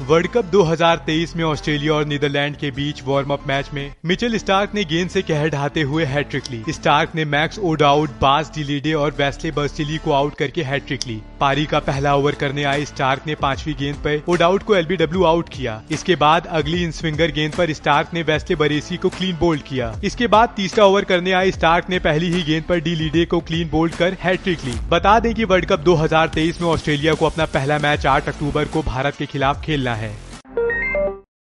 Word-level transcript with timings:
World 0.00 0.26
cup 0.26 0.44
2023 0.44 1.34
में 1.36 1.42
Australia 1.44 1.94
और 1.94 2.04
Netherland 2.06 2.54
के 2.56 2.70
बीच 2.70 3.02
वार्म 3.06 3.32
अप 3.32 3.46
मैच 3.48 3.68
में 3.74 3.92
मिचेल 4.06 4.36
स्टार्क 4.38 4.74
ने 4.74 4.84
गेंद 4.84 5.10
से 5.10 5.22
कहर 5.22 5.48
ढाते 5.50 5.82
हुए 5.82 6.04
हैट्रिक 6.04 6.44
ली। 6.50 6.62
स्टार्क 6.68 7.10
ने 7.14 7.24
Max 7.24 7.58
O'Dowd 7.60 8.10
Bas 8.20 8.50
de Leede 8.54 8.92
और 8.92 9.10
वेस्ले 9.18 9.50
बर्स्टिली 9.50 9.96
को 9.96 10.12
आउट 10.12 10.34
करके 10.34 10.62
हैट्रिक 10.62 11.06
ली। 11.06 11.20
पारी 11.40 11.64
का 11.66 11.78
पहला 11.80 12.14
ओवर 12.16 12.34
करने 12.34 12.64
आए 12.64 12.84
स्टार्क 12.84 13.26
ने 13.26 13.34
पांचवी 13.34 13.74
गेंद 13.74 13.96
पर 13.96 14.22
ओडाउट 14.28 14.62
को 14.62 14.76
एलबीडब्ल्यू 14.76 15.24
आउट 15.24 15.48
किया। 15.48 15.80
इसके 15.90 16.16
बाद 16.16 16.46
अगली 16.52 16.82
इन 16.84 16.90
स्विंगर 16.92 17.32
गेंद 17.32 17.52
पर 17.54 17.72
स्टार्क 17.72 18.14
ने 18.14 18.22
वेस्ले 18.22 18.56
बरेसी 18.56 18.96
को 18.96 19.08
क्लीन 19.08 19.36
बोल्ड 19.40 19.62
किया। 19.62 19.94
इसके 20.04 20.26
बाद 20.28 20.54
तीसरा 20.56 20.84
ओवर 20.84 21.04
करने 21.04 21.32
आए 21.32 21.50
स्टार्क 21.50 21.90
ने 21.90 21.98
पहली 21.98 22.32
ही 22.32 22.42
गेंद 22.42 22.64
पर 22.64 22.80
डी 22.80 22.94
लीडे 22.94 23.24
को 23.24 23.40
क्लीन 23.42 23.68
बोल्ड 23.70 23.94
कर 23.94 24.16
हैट्रिक 24.22 24.64
ली। 24.64 24.74
बता 24.88 25.18
दें 25.20 25.32
कि 25.34 25.44
वर्ल्ड 25.44 25.66
कप 25.66 25.84
2023 25.84 26.60
में 26.60 26.68
ऑस्ट्रेलिया 26.68 27.14
को 27.14 27.26
अपना 27.26 27.46
पहला 27.50 27.78
मैच 27.78 28.06
8 28.06 28.28
अक्टूबर 28.28 28.64
को 28.64 28.82
भारत 28.82 29.16
के 29.16 29.26
खिलाफ 29.26 29.64
खेलना 29.64 29.88
है 29.94 30.29